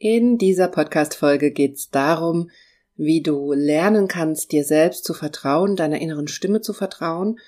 [0.00, 2.50] In dieser Podcast-Folge geht es darum,
[2.96, 7.40] wie du lernen kannst, dir selbst zu vertrauen, deiner inneren Stimme zu vertrauen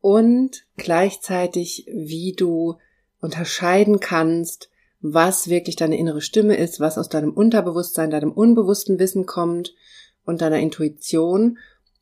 [0.00, 2.78] und gleichzeitig, wie du
[3.20, 4.70] unterscheiden kannst,
[5.02, 9.74] was wirklich deine innere Stimme ist, was aus deinem Unterbewusstsein, deinem unbewussten Wissen kommt
[10.24, 11.58] und deiner Intuition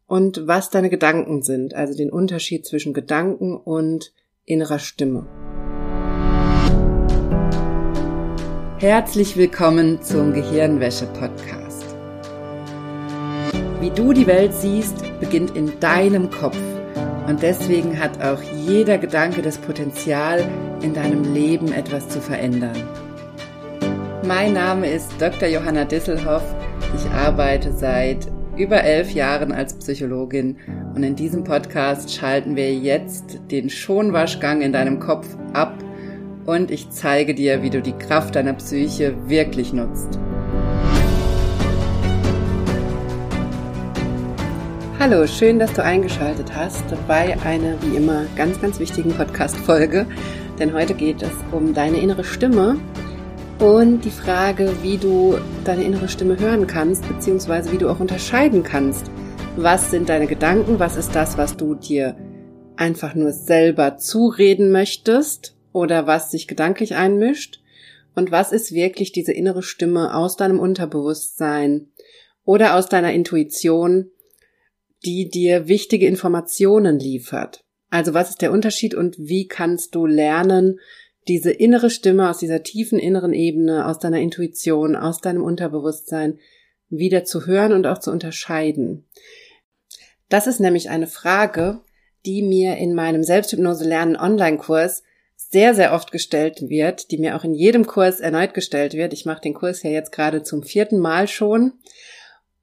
[0.07, 4.13] und was deine Gedanken sind, also den Unterschied zwischen Gedanken und
[4.45, 5.50] innerer Stimme.
[8.81, 11.85] Herzlich willkommen zum Gehirnwäsche-Podcast.
[13.79, 16.57] Wie du die Welt siehst, beginnt in deinem Kopf.
[17.27, 20.49] Und deswegen hat auch jeder Gedanke das Potenzial,
[20.81, 22.89] in deinem Leben etwas zu verändern.
[24.27, 25.51] Mein Name ist Dr.
[25.51, 26.55] Johanna Disselhoff.
[26.97, 30.57] Ich arbeite seit über elf Jahren als Psychologin
[30.95, 35.75] und in diesem Podcast schalten wir jetzt den Schonwaschgang in deinem Kopf ab
[36.47, 40.19] und ich zeige dir, wie du die Kraft deiner Psyche wirklich nutzt.
[44.99, 50.07] Hallo, schön, dass du eingeschaltet hast bei einer wie immer ganz, ganz wichtigen Podcast-Folge.
[50.59, 52.79] Denn heute geht es um deine innere Stimme
[53.59, 58.63] und die Frage, wie du deine innere Stimme hören kannst, beziehungsweise wie du auch unterscheiden
[58.63, 59.11] kannst.
[59.57, 60.79] Was sind deine Gedanken?
[60.79, 62.15] Was ist das, was du dir
[62.77, 65.57] einfach nur selber zureden möchtest?
[65.73, 67.61] Oder was sich gedanklich einmischt
[68.15, 71.89] und was ist wirklich diese innere Stimme aus deinem Unterbewusstsein
[72.45, 74.11] oder aus deiner Intuition,
[75.05, 77.65] die dir wichtige Informationen liefert.
[77.91, 80.79] Also was ist der Unterschied und wie kannst du lernen,
[81.29, 86.39] diese innere Stimme aus dieser tiefen inneren Ebene, aus deiner Intuition, aus deinem Unterbewusstsein
[86.89, 89.07] wieder zu hören und auch zu unterscheiden.
[90.29, 91.81] Das ist nämlich eine Frage,
[92.27, 95.03] die mir in meinem Selbsthypnose lernen Online-Kurs
[95.51, 99.13] sehr, sehr oft gestellt wird, die mir auch in jedem Kurs erneut gestellt wird.
[99.13, 101.73] Ich mache den Kurs ja jetzt gerade zum vierten Mal schon.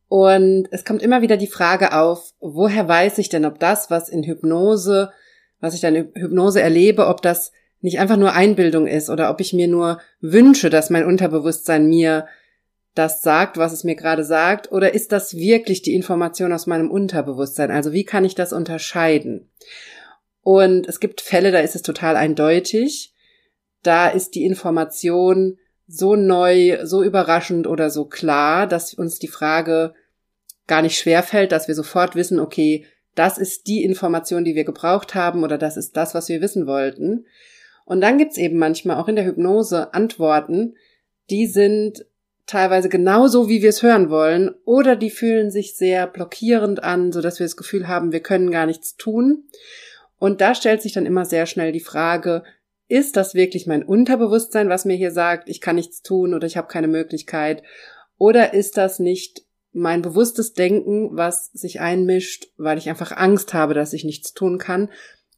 [0.07, 4.07] Und es kommt immer wieder die Frage auf, woher weiß ich denn, ob das, was
[4.07, 5.11] in Hypnose,
[5.59, 9.41] was ich dann in Hypnose erlebe, ob das nicht einfach nur Einbildung ist oder ob
[9.41, 12.27] ich mir nur wünsche, dass mein Unterbewusstsein mir
[12.95, 16.89] das sagt, was es mir gerade sagt, oder ist das wirklich die Information aus meinem
[16.89, 17.69] Unterbewusstsein?
[17.69, 19.51] Also wie kann ich das unterscheiden?
[20.47, 23.13] Und es gibt Fälle, da ist es total eindeutig.
[23.83, 29.93] Da ist die Information so neu, so überraschend oder so klar, dass uns die Frage
[30.65, 34.63] gar nicht schwer fällt, dass wir sofort wissen, okay, das ist die Information, die wir
[34.63, 37.25] gebraucht haben oder das ist das, was wir wissen wollten.
[37.83, 40.75] Und dann gibt's eben manchmal auch in der Hypnose Antworten,
[41.29, 42.05] die sind
[42.45, 47.19] teilweise genauso, wie wir es hören wollen, oder die fühlen sich sehr blockierend an, so
[47.19, 49.43] dass wir das Gefühl haben, wir können gar nichts tun.
[50.19, 52.43] Und da stellt sich dann immer sehr schnell die Frage,
[52.87, 56.57] ist das wirklich mein Unterbewusstsein, was mir hier sagt, ich kann nichts tun oder ich
[56.57, 57.63] habe keine Möglichkeit?
[58.17, 63.73] Oder ist das nicht mein bewusstes Denken, was sich einmischt, weil ich einfach Angst habe,
[63.73, 64.89] dass ich nichts tun kann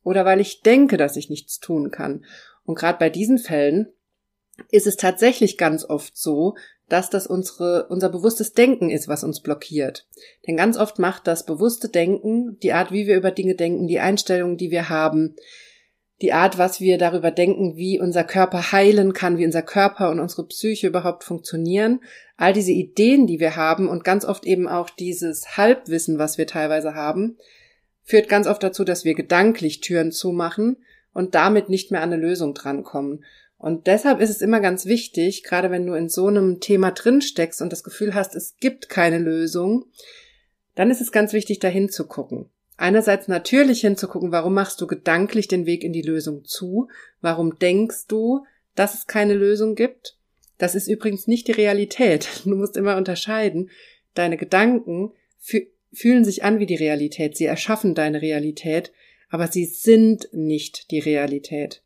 [0.04, 2.24] oder weil ich denke, dass ich nichts tun kann?
[2.64, 3.92] Und gerade bei diesen Fällen
[4.72, 6.56] ist es tatsächlich ganz oft so,
[6.90, 10.08] dass das unsere, unser bewusstes Denken ist, was uns blockiert.
[10.48, 14.00] Denn ganz oft macht das bewusste Denken, die Art, wie wir über Dinge denken, die
[14.00, 15.36] Einstellungen, die wir haben,
[16.22, 20.20] die Art, was wir darüber denken, wie unser Körper heilen kann, wie unser Körper und
[20.20, 22.02] unsere Psyche überhaupt funktionieren,
[22.36, 26.48] all diese Ideen, die wir haben und ganz oft eben auch dieses Halbwissen, was wir
[26.48, 27.38] teilweise haben,
[28.04, 30.78] führt ganz oft dazu, dass wir gedanklich Türen zumachen
[31.14, 33.24] und damit nicht mehr an eine Lösung drankommen.
[33.60, 37.22] Und deshalb ist es immer ganz wichtig, gerade wenn du in so einem Thema drin
[37.22, 39.86] steckst und das Gefühl hast, es gibt keine Lösung,
[40.76, 42.50] dann ist es ganz wichtig, dahin zu gucken.
[42.78, 46.88] Einerseits natürlich hinzugucken, warum machst du gedanklich den Weg in die Lösung zu?
[47.20, 50.16] Warum denkst du, dass es keine Lösung gibt?
[50.58, 52.30] Das ist übrigens nicht die Realität.
[52.46, 53.70] Du musst immer unterscheiden.
[54.14, 55.12] Deine Gedanken
[55.92, 57.36] fühlen sich an wie die Realität.
[57.36, 58.94] Sie erschaffen deine Realität,
[59.30, 61.84] aber sie sind nicht die Realität.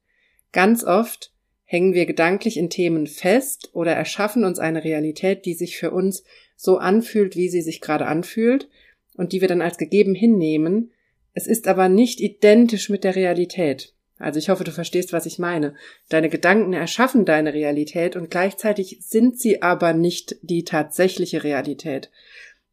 [0.51, 1.32] Ganz oft
[1.73, 6.23] hängen wir gedanklich in Themen fest oder erschaffen uns eine Realität, die sich für uns
[6.55, 8.69] so anfühlt, wie sie sich gerade anfühlt
[9.15, 10.91] und die wir dann als gegeben hinnehmen.
[11.33, 13.91] Es ist aber nicht identisch mit der Realität.
[14.19, 15.73] Also ich hoffe, du verstehst, was ich meine.
[16.09, 22.11] Deine Gedanken erschaffen deine Realität und gleichzeitig sind sie aber nicht die tatsächliche Realität.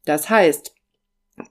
[0.05, 0.75] Das heißt,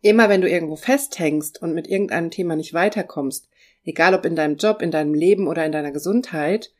[0.03, 3.49] immer wenn du irgendwo festhängst und mit irgendeinem Thema nicht weiterkommst,
[3.83, 6.71] egal ob in deinem Job, in deinem Leben oder in deiner Gesundheit,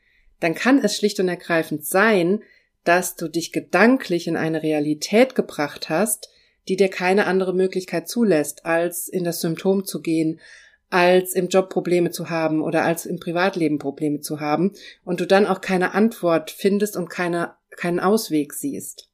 [0.41, 2.43] dann kann es schlicht und ergreifend sein,
[2.85, 6.31] dass du dich gedanklich in eine Realität gebracht hast,
[6.69, 10.41] die dir keine andere Möglichkeit zulässt, als in das Symptom zu gehen,
[10.89, 14.73] als im Job Probleme zu haben oder als im Privatleben Probleme zu haben
[15.05, 19.09] und du dann auch keine Antwort findest und keine keinen Ausweg siehst.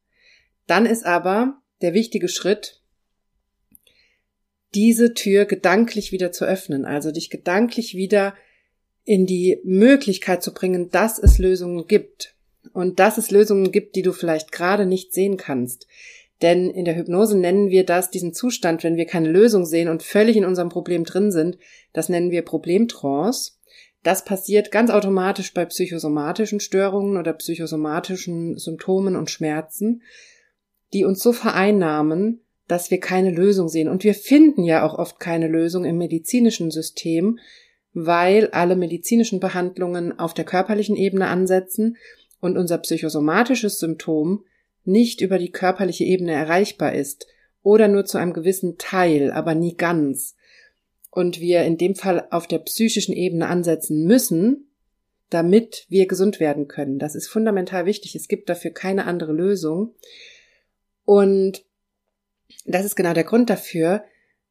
[0.67, 2.83] Dann ist aber der wichtige Schritt,
[4.75, 8.35] diese Tür gedanklich wieder zu öffnen, also dich gedanklich wieder
[9.07, 12.35] in die Möglichkeit zu bringen, dass es Lösungen gibt
[12.73, 15.87] und dass es Lösungen gibt, die du vielleicht gerade nicht sehen kannst.
[16.43, 20.03] Denn in der Hypnose nennen wir das, diesen Zustand, wenn wir keine Lösung sehen und
[20.03, 21.57] völlig in unserem Problem drin sind,
[21.93, 23.53] das nennen wir Problemtrance.
[24.03, 30.03] Das passiert ganz automatisch bei psychosomatischen Störungen oder psychosomatischen Symptomen und Schmerzen,
[30.93, 33.89] die uns so vereinnahmen, dass wir keine Lösung sehen.
[33.89, 37.39] Und wir finden ja auch oft keine Lösung im medizinischen System,
[37.99, 41.97] weil alle medizinischen Behandlungen auf der körperlichen Ebene ansetzen
[42.41, 44.45] und unser psychosomatisches Symptom
[44.85, 47.27] nicht über die körperliche Ebene erreichbar ist
[47.63, 50.37] oder nur zu einem gewissen Teil, aber nie ganz.
[51.11, 54.69] Und wir in dem Fall auf der psychischen Ebene ansetzen müssen,
[55.31, 56.99] damit wir gesund werden können.
[56.99, 58.15] Das ist fundamental wichtig.
[58.15, 59.95] Es gibt dafür keine andere Lösung.
[61.07, 61.65] Und
[62.67, 64.05] das ist genau der Grund dafür,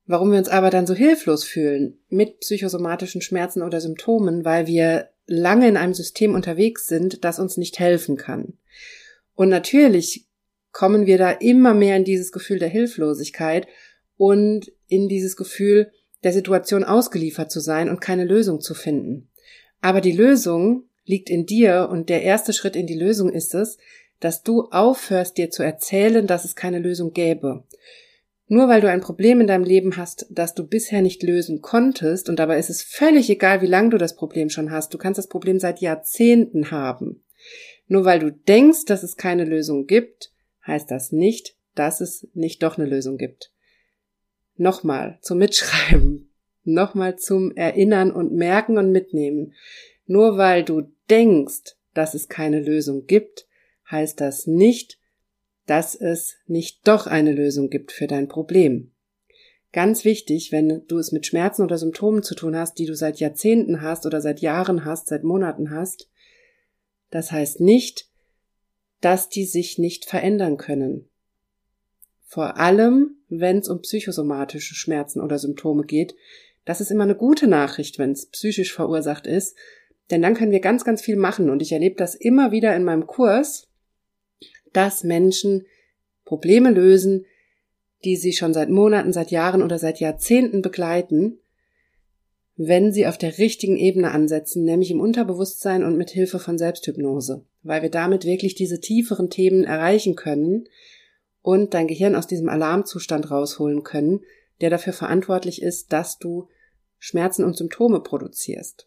[0.08, 5.10] warum wir uns aber dann so hilflos fühlen mit psychosomatischen Schmerzen oder Symptomen, weil wir
[5.28, 8.54] lange in einem System unterwegs sind, das uns nicht helfen kann.
[9.34, 10.28] Und natürlich
[10.72, 13.68] kommen wir da immer mehr in dieses Gefühl der Hilflosigkeit
[14.18, 15.92] und in dieses Gefühl
[16.24, 19.30] der Situation ausgeliefert zu sein und keine Lösung zu finden.
[19.82, 23.78] Aber die Lösung liegt in dir und der erste Schritt in die Lösung ist es,
[24.20, 27.64] dass du aufhörst, dir zu erzählen, dass es keine Lösung gäbe.
[28.48, 32.30] Nur weil du ein Problem in deinem Leben hast, das du bisher nicht lösen konntest,
[32.30, 35.18] und dabei ist es völlig egal, wie lange du das Problem schon hast, du kannst
[35.18, 37.24] das Problem seit Jahrzehnten haben.
[37.88, 40.32] Nur weil du denkst, dass es keine Lösung gibt,
[40.66, 43.52] heißt das nicht, dass es nicht doch eine Lösung gibt.
[44.58, 46.32] Nochmal zum Mitschreiben,
[46.64, 49.54] nochmal zum Erinnern und Merken und Mitnehmen.
[50.06, 53.48] Nur weil du denkst, dass es keine Lösung gibt,
[53.90, 55.00] heißt das nicht,
[55.66, 58.92] dass es nicht doch eine Lösung gibt für dein Problem.
[59.72, 63.20] Ganz wichtig, wenn du es mit Schmerzen oder Symptomen zu tun hast, die du seit
[63.20, 66.10] Jahrzehnten hast oder seit Jahren hast, seit Monaten hast,
[67.10, 68.10] das heißt nicht,
[69.02, 71.10] dass die sich nicht verändern können.
[72.24, 76.16] Vor allem, wenn es um psychosomatische Schmerzen oder Symptome geht,
[76.64, 79.56] das ist immer eine gute Nachricht, wenn es psychisch verursacht ist,
[80.10, 82.84] denn dann können wir ganz, ganz viel machen und ich erlebe das immer wieder in
[82.84, 83.68] meinem Kurs,
[84.76, 85.66] dass Menschen
[86.26, 87.26] Probleme lösen,
[88.04, 91.40] die sie schon seit Monaten, seit Jahren oder seit Jahrzehnten begleiten,
[92.58, 97.46] wenn sie auf der richtigen Ebene ansetzen, nämlich im Unterbewusstsein und mit Hilfe von Selbsthypnose,
[97.64, 100.70] weil wir damit wirklich diese tieferen Themen erreichen können
[101.42, 104.22] und dein Gehirn aus diesem Alarmzustand rausholen können,
[104.62, 106.48] der dafür verantwortlich ist, dass du
[106.98, 108.86] Schmerzen und Symptome produzierst.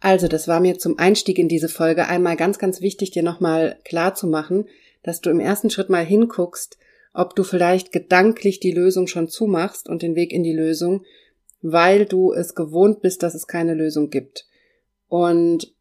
[0.00, 3.78] Also, das war mir zum Einstieg in diese Folge einmal ganz, ganz wichtig, dir nochmal
[3.84, 4.66] klar zu machen,
[5.02, 6.78] dass du im ersten Schritt mal hinguckst,
[7.14, 11.04] ob du vielleicht gedanklich die Lösung schon zumachst und den Weg in die Lösung,
[11.62, 14.46] weil du es gewohnt bist, dass es keine Lösung gibt.
[15.08, 15.72] Und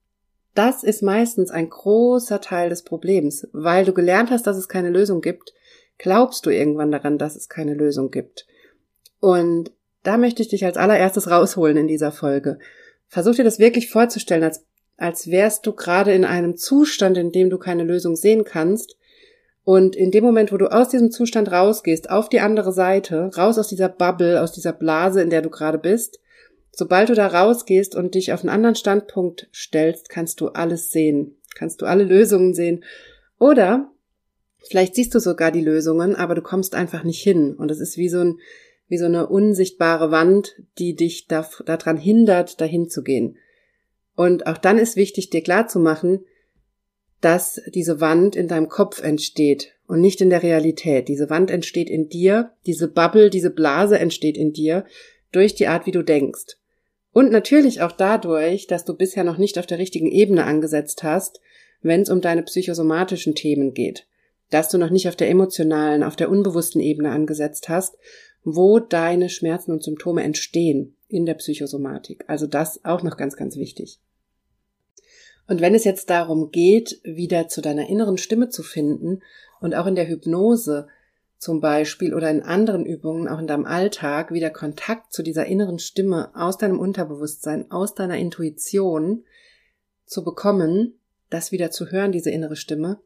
[0.54, 4.90] das ist meistens ein großer Teil des Problems, weil du gelernt hast, dass es keine
[4.90, 5.54] Lösung gibt,
[5.98, 8.48] glaubst du irgendwann daran, dass es keine Lösung gibt.
[9.20, 9.72] Und
[10.04, 12.60] da möchte ich dich als allererstes rausholen in dieser Folge.
[13.08, 14.66] Versuch dir das wirklich vorzustellen, als,
[14.98, 18.98] als wärst du gerade in einem Zustand, in dem du keine Lösung sehen kannst.
[19.64, 23.58] Und in dem Moment, wo du aus diesem Zustand rausgehst, auf die andere Seite, raus
[23.58, 26.20] aus dieser Bubble, aus dieser Blase, in der du gerade bist,
[26.72, 31.38] sobald du da rausgehst und dich auf einen anderen Standpunkt stellst, kannst du alles sehen.
[31.56, 32.84] Kannst du alle Lösungen sehen.
[33.40, 33.90] Oder
[34.68, 37.56] vielleicht siehst du sogar die Lösungen, aber du kommst einfach nicht hin.
[37.56, 38.40] Und es ist wie so ein,
[38.88, 43.38] wie so eine unsichtbare Wand, die dich da, daran hindert, dahin zu gehen.
[44.16, 46.26] Und auch dann ist wichtig, dir klar zu machen,
[47.22, 51.08] dass diese Wand in deinem Kopf entsteht und nicht in der Realität.
[51.08, 54.86] Diese Wand entsteht in dir, diese Bubble, diese Blase entsteht in dir
[55.32, 56.58] durch die Art, wie du denkst.
[57.12, 61.40] Und natürlich auch dadurch, dass du bisher noch nicht auf der richtigen Ebene angesetzt hast,
[61.82, 64.06] wenn es um deine psychosomatischen Themen geht.
[64.50, 67.98] Dass du noch nicht auf der emotionalen, auf der unbewussten Ebene angesetzt hast
[68.46, 72.24] wo deine Schmerzen und Symptome entstehen in der Psychosomatik.
[72.28, 74.00] Also das auch noch ganz, ganz wichtig.
[75.48, 79.22] Und wenn es jetzt darum geht, wieder zu deiner inneren Stimme zu finden
[79.60, 80.88] und auch in der Hypnose
[81.38, 85.80] zum Beispiel oder in anderen Übungen, auch in deinem Alltag, wieder Kontakt zu dieser inneren
[85.80, 89.26] Stimme aus deinem Unterbewusstsein, aus deiner Intuition
[90.06, 91.00] zu bekommen,
[91.30, 93.00] das wieder zu hören, diese innere Stimme,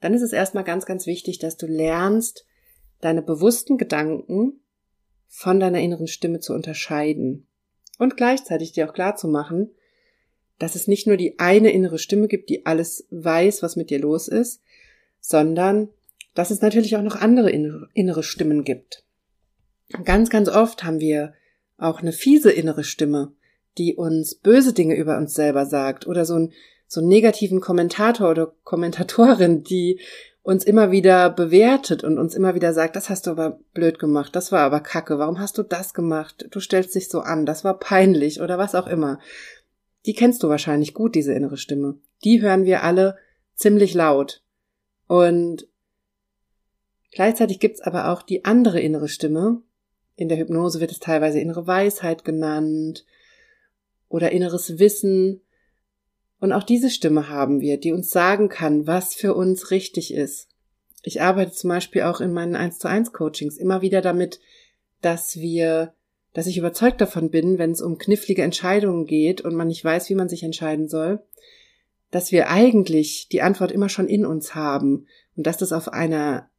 [0.00, 2.46] dann ist es erstmal ganz, ganz wichtig, dass du lernst,
[3.00, 4.60] deine bewussten Gedanken
[5.28, 7.46] von deiner inneren Stimme zu unterscheiden
[7.98, 9.70] und gleichzeitig dir auch klar zu machen,
[10.58, 13.98] dass es nicht nur die eine innere Stimme gibt, die alles weiß, was mit dir
[13.98, 14.62] los ist,
[15.20, 15.88] sondern
[16.34, 19.04] dass es natürlich auch noch andere innere Stimmen gibt.
[20.04, 21.34] Ganz, ganz oft haben wir
[21.78, 23.32] auch eine fiese innere Stimme,
[23.78, 26.52] die uns böse Dinge über uns selber sagt oder so, ein,
[26.86, 30.00] so einen negativen Kommentator oder Kommentatorin, die
[30.46, 34.36] uns immer wieder bewertet und uns immer wieder sagt, das hast du aber blöd gemacht,
[34.36, 37.64] das war aber kacke, warum hast du das gemacht, du stellst dich so an, das
[37.64, 39.18] war peinlich oder was auch immer.
[40.06, 41.98] Die kennst du wahrscheinlich gut, diese innere Stimme.
[42.22, 43.16] Die hören wir alle
[43.56, 44.44] ziemlich laut.
[45.08, 45.66] Und
[47.10, 49.62] gleichzeitig gibt's aber auch die andere innere Stimme.
[50.14, 53.04] In der Hypnose wird es teilweise innere Weisheit genannt
[54.08, 55.40] oder inneres Wissen.
[56.38, 60.48] Und auch diese Stimme haben wir, die uns sagen kann, was für uns richtig ist.
[61.02, 64.40] Ich arbeite zum Beispiel auch in meinen 1 zu 1 Coachings immer wieder damit,
[65.00, 65.94] dass wir,
[66.32, 70.10] dass ich überzeugt davon bin, wenn es um knifflige Entscheidungen geht und man nicht weiß,
[70.10, 71.22] wie man sich entscheiden soll,
[72.10, 76.50] dass wir eigentlich die Antwort immer schon in uns haben und dass das auf einer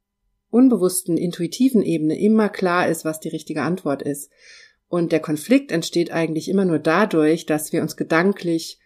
[0.50, 4.30] unbewussten, intuitiven Ebene immer klar ist, was die richtige Antwort ist.
[4.88, 8.78] Und der Konflikt entsteht eigentlich immer nur dadurch, dass wir uns gedanklich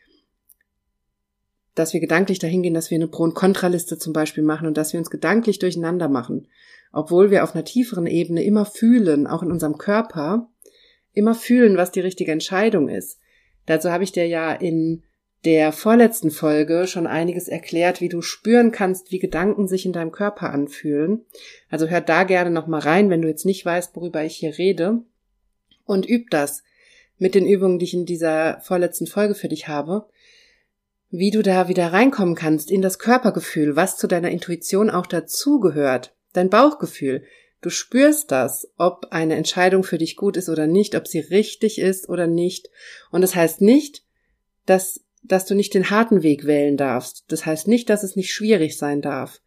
[1.75, 4.77] dass wir gedanklich dahin gehen, dass wir eine Pro- und Kontraliste zum Beispiel machen und
[4.77, 6.49] dass wir uns gedanklich durcheinander machen,
[6.93, 10.51] obwohl wir auf einer tieferen Ebene immer fühlen, auch in unserem Körper,
[11.13, 13.19] immer fühlen, was die richtige Entscheidung ist.
[13.67, 15.03] Dazu habe ich dir ja in
[15.45, 20.13] der vorletzten Folge schon einiges erklärt, wie du spüren kannst, wie Gedanken sich in deinem
[20.13, 21.25] Körper anfühlen.
[21.69, 25.03] Also hör da gerne nochmal rein, wenn du jetzt nicht weißt, worüber ich hier rede.
[25.85, 26.63] Und üb das
[27.19, 30.07] mit den Übungen, die ich in dieser vorletzten Folge für dich habe
[31.13, 36.17] wie du da wieder reinkommen kannst in das Körpergefühl, was zu deiner Intuition auch dazugehört,
[36.33, 37.23] dein Bauchgefühl.
[37.61, 41.79] Du spürst das, ob eine Entscheidung für dich gut ist oder nicht, ob sie richtig
[41.79, 42.71] ist oder nicht.
[43.11, 44.05] Und das heißt nicht,
[44.65, 47.25] dass, dass du nicht den harten Weg wählen darfst.
[47.29, 49.43] Das heißt nicht, dass es nicht schwierig sein darf.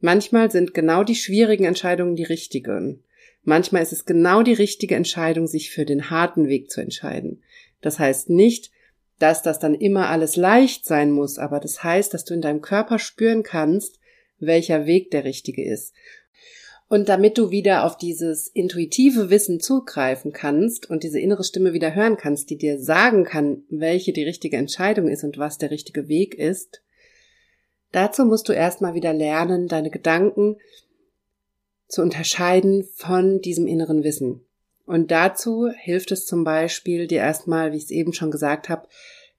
[0.00, 3.02] Manchmal sind genau die schwierigen Entscheidungen die richtigen.
[3.42, 7.42] Manchmal ist es genau die richtige Entscheidung, sich für den harten Weg zu entscheiden.
[7.80, 8.70] Das heißt nicht,
[9.18, 12.60] dass das dann immer alles leicht sein muss, aber das heißt, dass du in deinem
[12.60, 13.98] Körper spüren kannst,
[14.38, 15.94] welcher Weg der richtige ist.
[16.88, 21.94] Und damit du wieder auf dieses intuitive Wissen zugreifen kannst und diese innere Stimme wieder
[21.94, 26.06] hören kannst, die dir sagen kann, welche die richtige Entscheidung ist und was der richtige
[26.08, 26.82] Weg ist,
[27.90, 30.58] dazu musst du erstmal wieder lernen, deine Gedanken
[31.88, 34.46] zu unterscheiden von diesem inneren Wissen.
[34.86, 38.88] Und dazu hilft es zum Beispiel, dir erstmal, wie ich es eben schon gesagt habe,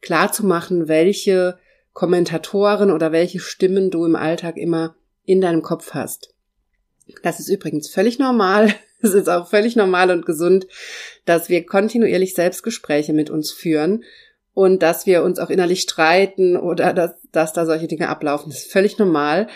[0.01, 1.57] klar zu machen, welche
[1.93, 6.35] Kommentatoren oder welche Stimmen du im Alltag immer in deinem Kopf hast.
[7.23, 8.73] Das ist übrigens völlig normal.
[8.99, 10.65] Es ist auch völlig normal und gesund,
[11.23, 14.03] dass wir kontinuierlich Selbstgespräche mit uns führen
[14.55, 18.49] und dass wir uns auch innerlich streiten oder dass, dass da solche Dinge ablaufen.
[18.49, 19.49] Das ist völlig normal.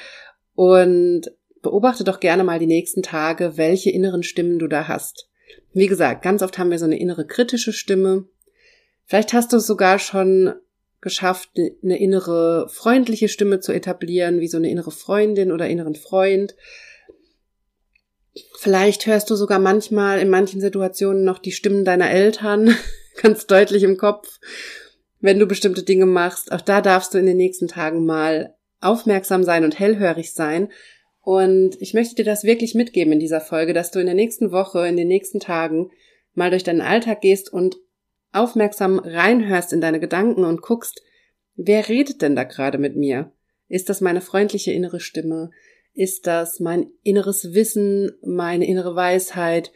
[0.53, 1.31] Und
[1.63, 5.27] beobachte doch gerne mal die nächsten Tage, welche inneren Stimmen du da hast.
[5.73, 8.25] Wie gesagt, ganz oft haben wir so eine innere kritische Stimme.
[9.05, 10.53] Vielleicht hast du es sogar schon
[11.01, 16.55] geschafft, eine innere freundliche Stimme zu etablieren, wie so eine innere Freundin oder inneren Freund.
[18.59, 22.75] Vielleicht hörst du sogar manchmal in manchen Situationen noch die Stimmen deiner Eltern
[23.21, 24.39] ganz deutlich im Kopf,
[25.19, 26.51] wenn du bestimmte Dinge machst.
[26.51, 30.71] Auch da darfst du in den nächsten Tagen mal aufmerksam sein und hellhörig sein,
[31.21, 34.51] und ich möchte dir das wirklich mitgeben in dieser Folge, dass du in der nächsten
[34.51, 35.91] Woche, in den nächsten Tagen
[36.33, 37.77] mal durch deinen Alltag gehst und
[38.31, 41.01] aufmerksam reinhörst in deine Gedanken und guckst,
[41.55, 43.31] wer redet denn da gerade mit mir?
[43.67, 45.51] Ist das meine freundliche innere Stimme?
[45.93, 49.71] Ist das mein inneres Wissen, meine innere Weisheit?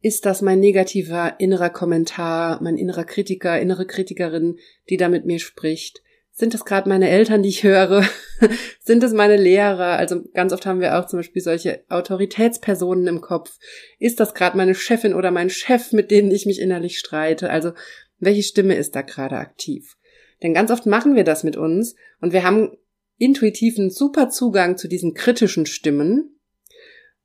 [0.00, 5.38] Ist das mein negativer innerer Kommentar, mein innerer Kritiker, innere Kritikerin, die da mit mir
[5.38, 6.02] spricht?
[6.40, 8.02] Sind das gerade meine Eltern, die ich höre?
[8.80, 9.98] Sind es meine Lehrer?
[9.98, 13.58] Also ganz oft haben wir auch zum Beispiel solche Autoritätspersonen im Kopf.
[13.98, 17.50] Ist das gerade meine Chefin oder mein Chef, mit denen ich mich innerlich streite?
[17.50, 17.72] Also
[18.18, 19.98] welche Stimme ist da gerade aktiv?
[20.42, 22.70] Denn ganz oft machen wir das mit uns und wir haben
[23.18, 26.40] intuitiven super Zugang zu diesen kritischen Stimmen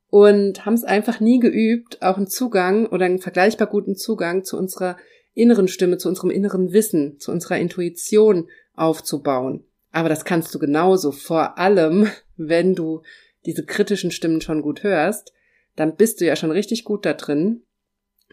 [0.08, 4.58] und haben es einfach nie geübt, auch einen Zugang oder einen vergleichbar guten Zugang zu
[4.58, 4.98] unserer
[5.32, 9.64] inneren Stimme, zu unserem inneren Wissen, zu unserer Intuition aufzubauen.
[9.90, 13.02] Aber das kannst du genauso, vor allem, wenn du
[13.46, 15.32] diese kritischen Stimmen schon gut hörst,
[15.74, 17.62] dann bist du ja schon richtig gut da drin.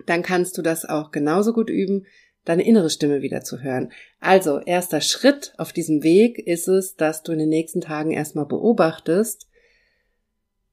[0.06, 2.06] Dann kannst du das auch genauso gut üben,
[2.46, 3.92] deine innere Stimme wieder zu hören.
[4.20, 8.46] Also, erster Schritt auf diesem Weg ist es, dass du in den nächsten Tagen erstmal
[8.46, 9.48] beobachtest,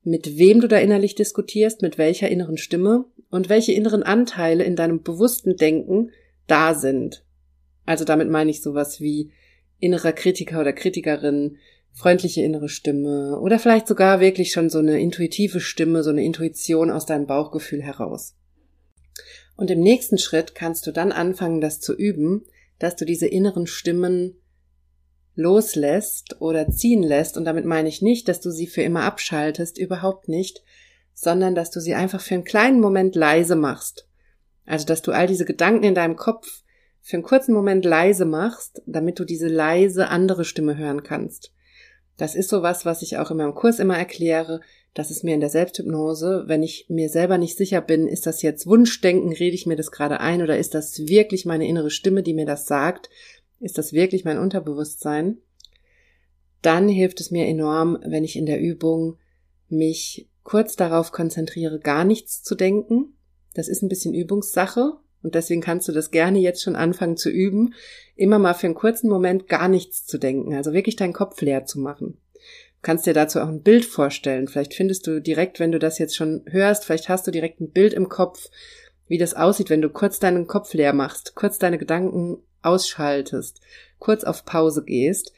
[0.03, 4.75] mit wem du da innerlich diskutierst, mit welcher inneren Stimme und welche inneren Anteile in
[4.75, 6.11] deinem bewussten Denken
[6.47, 7.25] da sind.
[7.85, 9.33] Also damit meine ich sowas wie
[9.81, 11.59] innerer Kritiker oder Kritikerin,
[11.93, 16.91] freundliche innere Stimme oder vielleicht sogar wirklich schon so eine intuitive Stimme, so eine Intuition
[16.91, 18.37] aus deinem Bauchgefühl heraus.
[19.57, 22.45] Und im nächsten Schritt kannst du dann anfangen, das zu üben,
[22.79, 24.37] dass du diese inneren Stimmen
[25.35, 27.37] loslässt oder ziehen lässt.
[27.37, 30.63] Und damit meine ich nicht, dass du sie für immer abschaltest, überhaupt nicht,
[31.15, 34.09] sondern dass du sie einfach für einen kleinen Moment leise machst.
[34.65, 36.63] Also, dass du all diese Gedanken in deinem Kopf
[37.01, 41.53] für einen kurzen Moment leise machst, damit du diese leise andere Stimme hören kannst.
[42.17, 44.61] Das ist sowas, was ich auch in meinem Kurs immer erkläre.
[44.93, 48.43] Das ist mir in der Selbsthypnose, wenn ich mir selber nicht sicher bin, ist das
[48.43, 52.23] jetzt Wunschdenken, rede ich mir das gerade ein oder ist das wirklich meine innere Stimme,
[52.23, 53.09] die mir das sagt?
[53.61, 55.39] Ist das wirklich mein Unterbewusstsein?
[56.61, 59.17] Dann hilft es mir enorm, wenn ich in der Übung
[59.69, 63.15] mich kurz darauf konzentriere, gar nichts zu denken.
[63.55, 67.31] Das ist ein bisschen Übungssache und deswegen kannst du das gerne jetzt schon anfangen zu
[67.31, 67.75] üben,
[68.17, 71.65] immer mal für einen kurzen Moment gar nichts zu denken, also wirklich deinen Kopf leer
[71.65, 72.19] zu machen.
[72.35, 74.49] Du kannst dir dazu auch ein Bild vorstellen.
[74.49, 77.73] Vielleicht findest du direkt, wenn du das jetzt schon hörst, vielleicht hast du direkt ein
[77.73, 78.49] Bild im Kopf,
[79.07, 83.61] wie das aussieht, wenn du kurz deinen Kopf leer machst, kurz deine Gedanken ausschaltest,
[83.99, 85.33] kurz auf Pause gehst.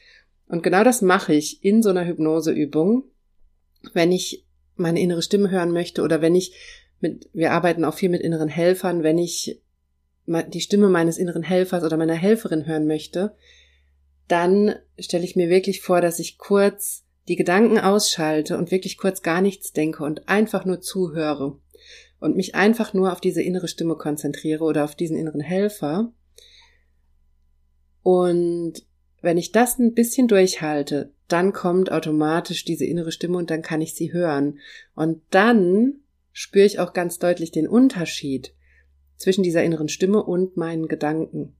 [0.47, 3.03] Und genau das mache ich in so einer Hypnoseübung,
[3.93, 6.53] wenn ich meine innere Stimme hören möchte oder wenn ich
[6.99, 9.61] mit, wir arbeiten auch viel mit inneren Helfern, wenn ich
[10.25, 13.35] die Stimme meines inneren Helfers oder meiner Helferin hören möchte,
[14.27, 19.21] dann stelle ich mir wirklich vor, dass ich kurz die Gedanken ausschalte und wirklich kurz
[19.21, 21.57] gar nichts denke und einfach nur zuhöre
[22.19, 26.13] und mich einfach nur auf diese innere Stimme konzentriere oder auf diesen inneren Helfer
[28.03, 28.73] und
[29.21, 33.81] wenn ich das ein bisschen durchhalte, dann kommt automatisch diese innere Stimme und dann kann
[33.81, 34.59] ich sie hören.
[34.93, 36.01] Und dann
[36.33, 38.53] spüre ich auch ganz deutlich den Unterschied
[39.23, 41.55] zwischen dieser inneren Stimme und meinen Gedanken.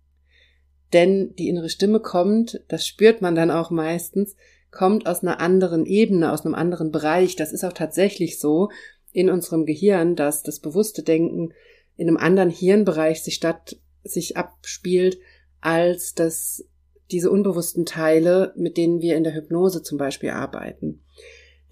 [0.91, 4.35] Denn die innere Stimme kommt, das spürt man dann auch meistens,
[4.69, 7.37] kommt aus einer anderen Ebene, aus einem anderen Bereich.
[7.37, 8.69] Das ist auch tatsächlich so
[9.13, 11.53] in unserem Gehirn, dass das bewusste Denken
[11.95, 15.19] in einem anderen Hirnbereich sich statt, sich abspielt
[15.61, 16.65] als das,
[17.11, 21.01] diese unbewussten Teile, mit denen wir in der Hypnose zum Beispiel arbeiten.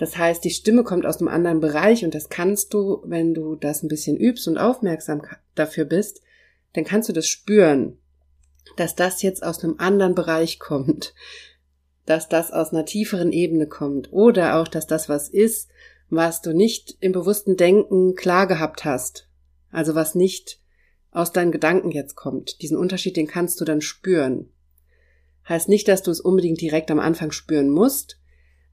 [0.02, 3.54] Das heißt, die Stimme kommt aus einem anderen Bereich und das kannst du, wenn du
[3.54, 5.22] das ein bisschen übst und aufmerksam
[5.54, 6.24] dafür bist,
[6.74, 8.00] dann kannst du das spüren,
[8.78, 11.14] dass das jetzt aus einem anderen Bereich kommt,
[12.08, 15.70] dass das aus einer tieferen Ebene kommt oder auch, dass das was ist,
[16.10, 19.30] was du nicht im bewussten Denken klar gehabt hast,
[19.70, 20.60] also was nicht
[21.12, 22.64] aus deinen Gedanken jetzt kommt.
[22.64, 24.50] Diesen Unterschied, den kannst du dann spüren.
[25.48, 28.18] Heißt nicht, dass du es unbedingt direkt am Anfang spüren musst,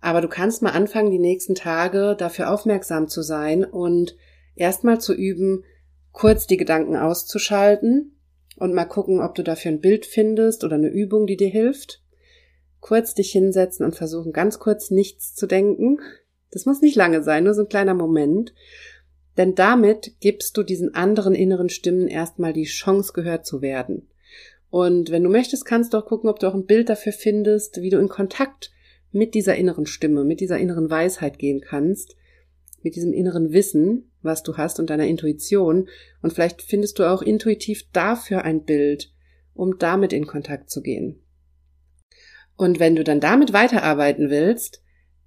[0.00, 4.16] aber du kannst mal anfangen, die nächsten Tage dafür aufmerksam zu sein und
[4.54, 5.64] erstmal zu üben,
[6.12, 8.16] kurz die Gedanken auszuschalten
[8.56, 12.02] und mal gucken, ob du dafür ein Bild findest oder eine Übung, die dir hilft.
[12.80, 15.98] Kurz dich hinsetzen und versuchen, ganz kurz nichts zu denken.
[16.50, 18.54] Das muss nicht lange sein, nur so ein kleiner Moment.
[19.36, 24.08] Denn damit gibst du diesen anderen inneren Stimmen erstmal die Chance, gehört zu werden.
[24.70, 27.80] Und wenn du möchtest, kannst du auch gucken, ob du auch ein Bild dafür findest,
[27.80, 28.70] wie du in Kontakt
[29.12, 32.16] mit dieser inneren Stimme, mit dieser inneren Weisheit gehen kannst,
[32.82, 35.88] mit diesem inneren Wissen, was du hast und deiner Intuition.
[36.22, 39.12] Und vielleicht findest du auch intuitiv dafür ein Bild,
[39.54, 41.22] um damit in Kontakt zu gehen.
[42.56, 44.82] Und wenn du dann damit weiterarbeiten willst,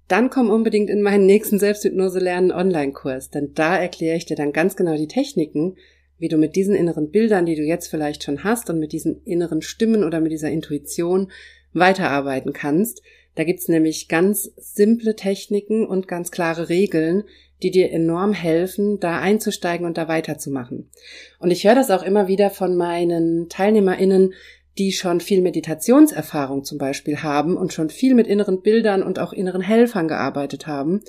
[0.08, 4.52] dann komm unbedingt in meinen nächsten Selbsthypnose lernen Online-Kurs, denn da erkläre ich dir dann
[4.52, 5.76] ganz genau die Techniken,
[6.18, 9.22] wie du mit diesen inneren Bildern, die du jetzt vielleicht schon hast und mit diesen
[9.24, 11.32] inneren Stimmen oder mit dieser Intuition
[11.72, 13.02] weiterarbeiten kannst.
[13.34, 17.24] Da gibt's nämlich ganz simple Techniken und ganz klare Regeln,
[17.62, 20.90] die dir enorm helfen, da einzusteigen und da weiterzumachen.
[21.38, 24.34] Und ich höre das auch immer wieder von meinen TeilnehmerInnen,
[24.78, 29.32] die schon viel Meditationserfahrung zum Beispiel haben und schon viel mit inneren Bildern und auch
[29.32, 31.02] inneren Helfern gearbeitet haben,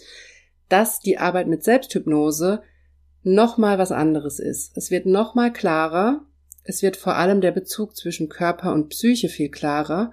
[0.70, 2.62] dass die Arbeit mit Selbsthypnose
[3.24, 4.76] nochmal was anderes ist.
[4.76, 6.26] Es wird nochmal klarer,
[6.64, 10.12] es wird vor allem der Bezug zwischen Körper und Psyche viel klarer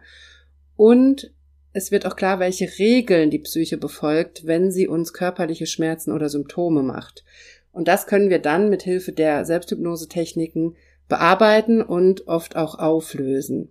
[0.77, 1.33] und
[1.73, 6.29] es wird auch klar, welche Regeln die Psyche befolgt, wenn sie uns körperliche Schmerzen oder
[6.29, 7.25] Symptome macht.
[7.73, 10.75] Und das können wir dann mit Hilfe der Selbsthypnose-Techniken
[11.09, 13.71] bearbeiten und oft auch auflösen.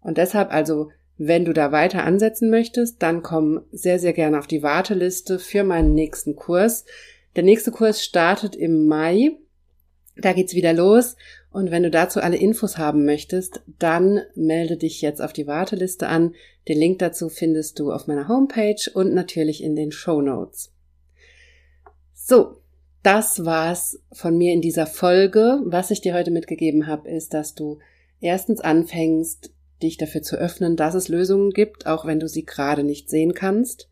[0.00, 4.46] Und deshalb also, wenn du da weiter ansetzen möchtest, dann komm sehr, sehr gerne auf
[4.46, 6.84] die Warteliste für meinen nächsten Kurs.
[7.34, 9.32] Der nächste Kurs startet im Mai.
[10.16, 11.16] Da geht's wieder los.
[11.50, 16.08] Und wenn du dazu alle Infos haben möchtest, dann melde dich jetzt auf die Warteliste
[16.08, 16.34] an.
[16.68, 20.72] Den Link dazu findest du auf meiner Homepage und natürlich in den Show Notes.
[22.12, 22.58] So,
[23.02, 25.62] das war's von mir in dieser Folge.
[25.64, 27.78] Was ich dir heute mitgegeben habe, ist, dass du
[28.20, 29.50] erstens anfängst,
[29.82, 33.32] dich dafür zu öffnen, dass es Lösungen gibt, auch wenn du sie gerade nicht sehen
[33.32, 33.88] kannst.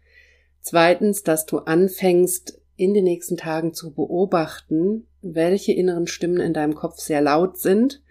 [0.60, 6.74] Zweitens, dass du anfängst, in den nächsten Tagen zu beobachten, welche inneren Stimmen in deinem
[6.74, 8.02] Kopf sehr laut sind,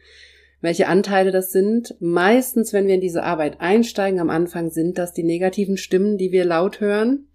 [0.61, 1.95] welche Anteile das sind.
[1.99, 6.31] Meistens, wenn wir in diese Arbeit einsteigen, am Anfang sind das die negativen Stimmen, die
[6.31, 7.27] wir laut hören.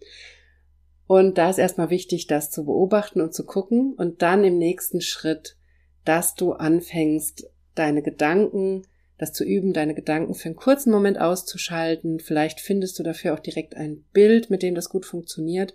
[1.06, 5.00] Und da ist erstmal wichtig, das zu beobachten und zu gucken und dann im nächsten
[5.00, 5.56] Schritt,
[6.04, 8.82] dass du anfängst, deine Gedanken,
[9.18, 12.20] das zu üben, deine Gedanken für einen kurzen Moment auszuschalten.
[12.20, 15.74] Vielleicht findest du dafür auch direkt ein Bild, mit dem das gut funktioniert,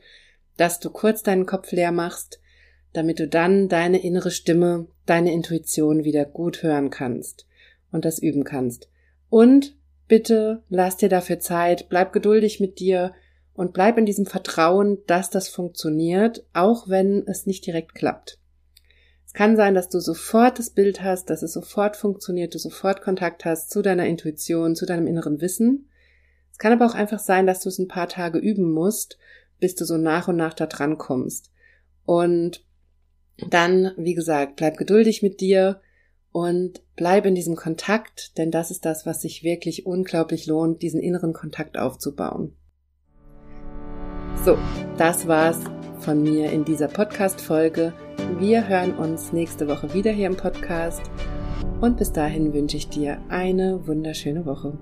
[0.58, 2.40] dass du kurz deinen Kopf leer machst,
[2.96, 7.46] damit du dann deine innere Stimme, deine Intuition wieder gut hören kannst
[7.92, 8.90] und das üben kannst.
[9.30, 9.76] Und
[10.08, 13.14] bitte lass dir dafür Zeit, bleib geduldig mit dir
[13.54, 18.40] und bleib in diesem Vertrauen, dass das funktioniert, auch wenn es nicht direkt klappt.
[19.26, 23.02] Es kann sein, dass du sofort das Bild hast, dass es sofort funktioniert, du sofort
[23.02, 25.90] Kontakt hast zu deiner Intuition, zu deinem inneren Wissen.
[26.52, 29.18] Es kann aber auch einfach sein, dass du es ein paar Tage üben musst,
[29.60, 31.52] bis du so nach und nach da dran kommst.
[32.06, 32.65] Und
[33.50, 35.82] dann, wie gesagt, bleib geduldig mit dir
[36.32, 41.00] und bleib in diesem Kontakt, denn das ist das, was sich wirklich unglaublich lohnt, diesen
[41.00, 42.54] inneren Kontakt aufzubauen.
[44.44, 44.58] So,
[44.98, 45.60] das war's
[46.00, 47.94] von mir in dieser Podcast-Folge.
[48.38, 51.02] Wir hören uns nächste Woche wieder hier im Podcast.
[51.82, 54.78] Und bis dahin wünsche ich dir eine wunderschöne Woche.